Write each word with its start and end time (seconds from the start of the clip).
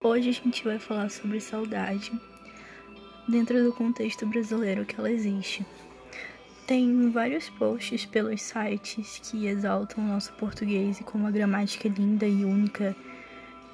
Hoje 0.00 0.30
a 0.30 0.32
gente 0.32 0.62
vai 0.62 0.78
falar 0.78 1.08
sobre 1.08 1.40
saudade 1.40 2.12
dentro 3.28 3.64
do 3.64 3.72
contexto 3.72 4.24
brasileiro 4.24 4.86
que 4.86 4.94
ela 4.96 5.10
existe. 5.10 5.66
Tem 6.68 7.10
vários 7.10 7.50
posts 7.50 8.06
pelos 8.06 8.40
sites 8.40 9.20
que 9.24 9.48
exaltam 9.48 10.04
o 10.04 10.06
nosso 10.06 10.32
português 10.34 11.00
e 11.00 11.02
como 11.02 11.26
a 11.26 11.32
gramática 11.32 11.88
é 11.88 11.90
linda 11.90 12.28
e 12.28 12.44
única. 12.44 12.94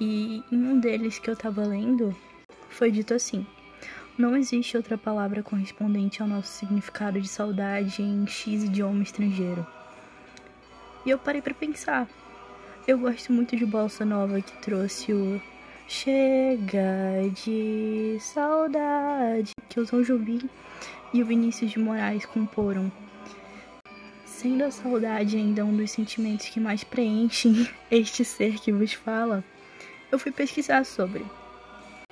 E 0.01 0.43
em 0.51 0.57
um 0.57 0.79
deles 0.79 1.19
que 1.19 1.29
eu 1.29 1.35
tava 1.35 1.63
lendo, 1.63 2.15
foi 2.69 2.89
dito 2.89 3.13
assim: 3.13 3.45
Não 4.17 4.35
existe 4.35 4.75
outra 4.75 4.97
palavra 4.97 5.43
correspondente 5.43 6.23
ao 6.23 6.27
nosso 6.27 6.51
significado 6.53 7.21
de 7.21 7.27
saudade 7.27 8.01
em 8.01 8.25
X 8.25 8.63
idioma 8.63 9.03
estrangeiro. 9.03 9.65
E 11.05 11.11
eu 11.11 11.19
parei 11.19 11.39
para 11.43 11.53
pensar. 11.53 12.09
Eu 12.87 12.97
gosto 12.97 13.31
muito 13.31 13.55
de 13.55 13.65
Bossa 13.65 14.03
Nova 14.03 14.41
que 14.41 14.57
trouxe 14.57 15.13
o 15.13 15.39
Chega 15.87 17.29
de 17.45 18.17
saudade 18.19 19.51
que 19.69 19.79
o 19.79 19.85
Tom 19.85 20.01
Jobim 20.01 20.49
e 21.13 21.21
o 21.21 21.25
Vinícius 21.25 21.69
de 21.69 21.79
Moraes 21.79 22.25
comporam. 22.25 22.91
Sendo 24.25 24.63
a 24.63 24.71
saudade 24.71 25.37
ainda 25.37 25.63
um 25.63 25.77
dos 25.77 25.91
sentimentos 25.91 26.49
que 26.49 26.59
mais 26.59 26.83
preenchem 26.83 27.69
este 27.91 28.25
ser 28.25 28.59
que 28.59 28.71
vos 28.71 28.93
fala, 28.93 29.43
eu 30.11 30.17
fui 30.17 30.31
pesquisar 30.31 30.83
sobre. 30.85 31.23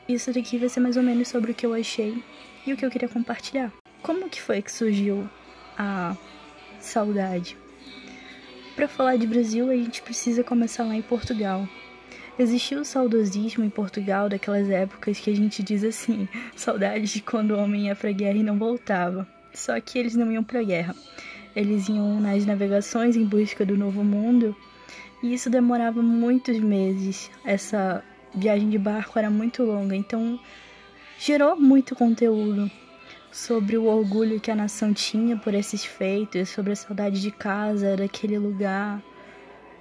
Isso 0.07 0.31
daqui 0.31 0.59
vai 0.59 0.69
ser 0.69 0.79
mais 0.79 0.95
ou 0.95 1.03
menos 1.03 1.27
sobre 1.27 1.51
o 1.51 1.55
que 1.55 1.65
eu 1.65 1.73
achei 1.73 2.23
e 2.67 2.73
o 2.73 2.77
que 2.77 2.85
eu 2.85 2.91
queria 2.91 3.09
compartilhar. 3.09 3.73
Como 4.03 4.29
que 4.29 4.39
foi 4.39 4.61
que 4.61 4.71
surgiu 4.71 5.27
a 5.75 6.15
saudade? 6.79 7.57
Para 8.75 8.87
falar 8.87 9.17
de 9.17 9.25
Brasil, 9.25 9.69
a 9.71 9.75
gente 9.75 10.01
precisa 10.03 10.43
começar 10.43 10.83
lá 10.83 10.95
em 10.95 11.01
Portugal. 11.01 11.67
Existiu 12.37 12.81
o 12.81 12.85
saudosismo 12.85 13.63
em 13.63 13.69
Portugal 13.69 14.27
daquelas 14.27 14.67
épocas 14.67 15.19
que 15.19 15.29
a 15.29 15.35
gente 15.35 15.61
diz 15.61 15.83
assim, 15.83 16.27
saudades 16.55 17.11
de 17.11 17.21
quando 17.21 17.51
o 17.51 17.59
homem 17.59 17.87
ia 17.87 17.95
pra 17.95 18.11
guerra 18.11 18.37
e 18.37 18.43
não 18.43 18.57
voltava. 18.57 19.27
Só 19.53 19.79
que 19.79 19.99
eles 19.99 20.15
não 20.15 20.31
iam 20.31 20.43
pra 20.43 20.63
guerra. 20.63 20.95
Eles 21.55 21.87
iam 21.87 22.19
nas 22.19 22.43
navegações 22.43 23.15
em 23.15 23.23
busca 23.23 23.63
do 23.63 23.77
novo 23.77 24.03
mundo 24.03 24.55
e 25.21 25.31
isso 25.35 25.47
demorava 25.47 26.01
muitos 26.01 26.57
meses. 26.57 27.29
Essa 27.45 28.03
viagem 28.33 28.67
de 28.67 28.79
barco 28.79 29.19
era 29.19 29.29
muito 29.29 29.63
longa, 29.63 29.95
então 29.95 30.39
gerou 31.19 31.55
muito 31.55 31.95
conteúdo 31.95 32.69
sobre 33.31 33.77
o 33.77 33.85
orgulho 33.85 34.39
que 34.39 34.49
a 34.49 34.55
nação 34.55 34.91
tinha 34.91 35.37
por 35.37 35.53
esses 35.53 35.85
feitos, 35.85 36.49
sobre 36.49 36.73
a 36.73 36.75
saudade 36.75 37.21
de 37.21 37.29
casa, 37.29 37.95
daquele 37.95 38.39
lugar 38.39 39.03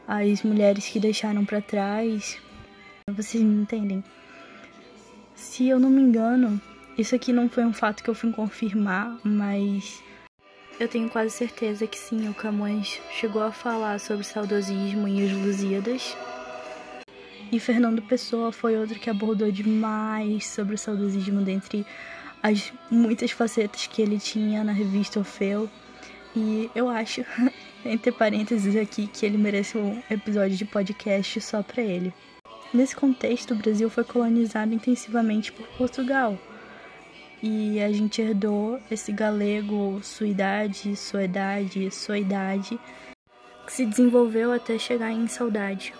as 0.06 0.42
mulheres 0.42 0.88
que 0.88 1.00
deixaram 1.00 1.44
para 1.44 1.60
trás. 1.60 2.38
Vocês 3.08 3.42
me 3.42 3.62
entendem? 3.62 4.02
Se 5.34 5.68
eu 5.68 5.78
não 5.78 5.90
me 5.90 6.00
engano, 6.00 6.60
isso 6.96 7.14
aqui 7.14 7.32
não 7.32 7.48
foi 7.48 7.64
um 7.64 7.72
fato 7.72 8.02
que 8.02 8.10
eu 8.10 8.14
fui 8.14 8.32
confirmar, 8.32 9.18
mas 9.24 10.02
eu 10.80 10.88
tenho 10.88 11.08
quase 11.08 11.30
certeza 11.30 11.86
que 11.86 11.98
sim, 11.98 12.28
o 12.28 12.34
Camões 12.34 13.00
chegou 13.12 13.42
a 13.42 13.52
falar 13.52 14.00
sobre 14.00 14.24
saudosismo 14.24 15.06
em 15.06 15.24
Os 15.24 15.32
Lusíadas. 15.32 16.16
E 17.52 17.60
Fernando 17.60 18.02
Pessoa 18.02 18.50
foi 18.50 18.76
outro 18.76 18.98
que 18.98 19.10
abordou 19.10 19.52
demais 19.52 20.46
sobre 20.46 20.74
o 20.74 20.78
saudosismo 20.78 21.42
dentre 21.42 21.86
as 22.42 22.72
muitas 22.90 23.30
facetas 23.30 23.86
que 23.86 24.02
ele 24.02 24.18
tinha 24.18 24.64
na 24.64 24.72
revista 24.72 25.18
Orfeu. 25.18 25.70
E 26.34 26.70
eu 26.74 26.88
acho 26.88 27.24
entre 27.84 28.10
parênteses 28.10 28.74
aqui, 28.76 29.06
que 29.06 29.26
ele 29.26 29.36
merece 29.36 29.76
um 29.76 30.02
episódio 30.10 30.56
de 30.56 30.64
podcast 30.64 31.40
só 31.40 31.62
para 31.62 31.82
ele. 31.82 32.12
Nesse 32.72 32.96
contexto, 32.96 33.52
o 33.52 33.56
Brasil 33.56 33.90
foi 33.90 34.02
colonizado 34.02 34.72
intensivamente 34.72 35.52
por 35.52 35.66
Portugal. 35.76 36.38
E 37.42 37.80
a 37.80 37.92
gente 37.92 38.22
herdou 38.22 38.80
esse 38.90 39.12
galego, 39.12 40.00
sua 40.02 40.28
idade, 40.28 40.96
sua 40.96 41.24
idade, 41.24 41.90
sua 41.90 42.18
idade, 42.18 42.78
que 43.66 43.72
se 43.72 43.84
desenvolveu 43.84 44.52
até 44.52 44.78
chegar 44.78 45.10
em 45.10 45.26
saudade. 45.26 45.92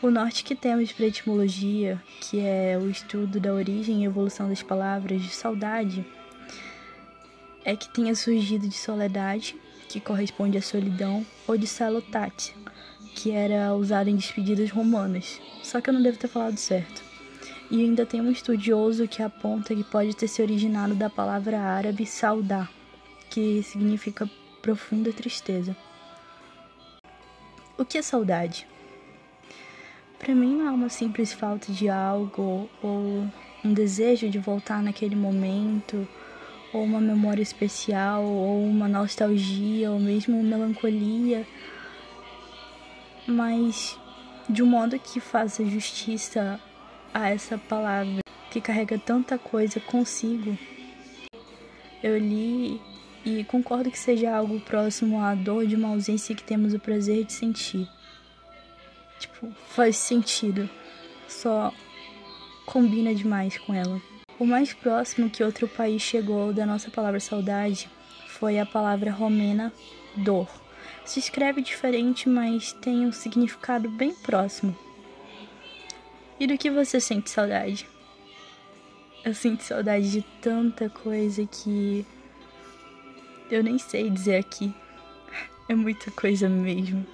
O 0.00 0.10
norte 0.10 0.44
que 0.44 0.54
temos 0.54 0.92
para 0.92 1.06
etimologia, 1.06 2.00
que 2.20 2.40
é 2.40 2.78
o 2.80 2.88
estudo 2.88 3.38
da 3.38 3.52
origem 3.52 4.02
e 4.02 4.06
evolução 4.06 4.48
das 4.48 4.62
palavras 4.62 5.20
de 5.20 5.30
saudade, 5.30 6.04
é 7.64 7.76
que 7.76 7.88
tenha 7.88 8.14
surgido 8.14 8.68
de 8.68 8.76
soledade 8.76 9.56
que 9.92 10.00
corresponde 10.00 10.56
à 10.56 10.62
solidão, 10.62 11.24
ou 11.46 11.56
de 11.56 11.66
salutate, 11.66 12.56
que 13.14 13.30
era 13.30 13.74
usado 13.74 14.08
em 14.08 14.16
despedidas 14.16 14.70
romanas. 14.70 15.38
Só 15.62 15.82
que 15.82 15.90
eu 15.90 15.94
não 15.94 16.02
devo 16.02 16.16
ter 16.16 16.28
falado 16.28 16.56
certo. 16.56 17.02
E 17.70 17.82
ainda 17.82 18.06
tem 18.06 18.20
um 18.20 18.30
estudioso 18.30 19.06
que 19.06 19.22
aponta 19.22 19.74
que 19.74 19.84
pode 19.84 20.16
ter 20.16 20.28
se 20.28 20.40
originado 20.40 20.94
da 20.94 21.10
palavra 21.10 21.60
árabe 21.60 22.06
saudar, 22.06 22.70
que 23.28 23.62
significa 23.62 24.28
profunda 24.62 25.12
tristeza. 25.12 25.76
O 27.76 27.84
que 27.84 27.98
é 27.98 28.02
saudade? 28.02 28.66
Para 30.18 30.34
mim 30.34 30.56
não 30.56 30.68
é 30.68 30.70
uma 30.70 30.88
simples 30.88 31.32
falta 31.32 31.70
de 31.70 31.88
algo 31.88 32.70
ou 32.82 33.28
um 33.64 33.74
desejo 33.74 34.30
de 34.30 34.38
voltar 34.38 34.82
naquele 34.82 35.16
momento 35.16 36.08
ou 36.72 36.82
uma 36.82 37.00
memória 37.00 37.42
especial, 37.42 38.24
ou 38.24 38.64
uma 38.64 38.88
nostalgia, 38.88 39.90
ou 39.90 40.00
mesmo 40.00 40.42
melancolia, 40.42 41.46
mas 43.26 43.98
de 44.48 44.62
um 44.62 44.66
modo 44.66 44.98
que 44.98 45.20
faça 45.20 45.64
justiça 45.64 46.58
a 47.12 47.28
essa 47.28 47.58
palavra 47.58 48.20
que 48.50 48.60
carrega 48.60 48.98
tanta 48.98 49.38
coisa 49.38 49.80
consigo. 49.80 50.56
Eu 52.02 52.18
li 52.18 52.80
e 53.24 53.44
concordo 53.44 53.90
que 53.90 53.98
seja 53.98 54.34
algo 54.34 54.60
próximo 54.60 55.20
à 55.20 55.34
dor 55.34 55.66
de 55.66 55.76
uma 55.76 55.88
ausência 55.88 56.34
que 56.34 56.42
temos 56.42 56.74
o 56.74 56.78
prazer 56.78 57.24
de 57.24 57.32
sentir. 57.32 57.88
Tipo, 59.18 59.52
faz 59.68 59.96
sentido, 59.96 60.68
só 61.28 61.72
combina 62.66 63.14
demais 63.14 63.56
com 63.58 63.72
ela. 63.72 64.11
O 64.42 64.44
mais 64.44 64.72
próximo 64.72 65.30
que 65.30 65.44
outro 65.44 65.68
país 65.68 66.02
chegou 66.02 66.52
da 66.52 66.66
nossa 66.66 66.90
palavra 66.90 67.20
saudade 67.20 67.88
foi 68.26 68.58
a 68.58 68.66
palavra 68.66 69.12
romena 69.12 69.72
dor. 70.16 70.48
Se 71.04 71.20
escreve 71.20 71.62
diferente, 71.62 72.28
mas 72.28 72.72
tem 72.72 73.06
um 73.06 73.12
significado 73.12 73.88
bem 73.88 74.12
próximo. 74.12 74.76
E 76.40 76.46
do 76.48 76.58
que 76.58 76.72
você 76.72 76.98
sente 76.98 77.30
saudade? 77.30 77.88
Eu 79.24 79.32
sinto 79.32 79.62
saudade 79.62 80.10
de 80.10 80.22
tanta 80.40 80.90
coisa 80.90 81.46
que 81.46 82.04
eu 83.48 83.62
nem 83.62 83.78
sei 83.78 84.10
dizer 84.10 84.38
aqui. 84.38 84.74
É 85.68 85.74
muita 85.76 86.10
coisa 86.10 86.48
mesmo. 86.48 87.06